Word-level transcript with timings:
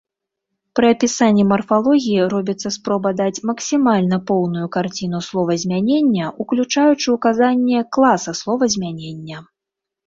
Пры 0.77 0.87
апісанні 0.93 1.43
марфалогіі 1.51 2.23
робіцца 2.33 2.71
спроба 2.77 3.13
даць 3.19 3.43
максімальна 3.51 4.21
поўную 4.33 4.65
карціну 4.77 5.23
словазмянення, 5.29 6.25
уключаючы 6.47 7.07
ўказанне 7.19 7.79
класа 7.97 8.31
словазмянення. 8.43 9.37